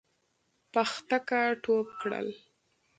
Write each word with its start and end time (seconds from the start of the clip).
پختکه 0.73 1.41
ټوپ 1.63 1.87
کړل. 2.01 2.27